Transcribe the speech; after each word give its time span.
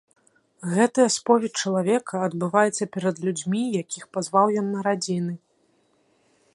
Гэтая 0.77 1.05
споведзь 1.15 1.59
чалавека 1.65 2.15
адбываецца 2.29 2.83
перад 2.97 3.15
людзьмі, 3.27 3.63
якіх 3.83 4.03
пазваў 4.19 4.47
ён 4.63 4.67
на 4.79 4.87
радзіны. 4.91 5.33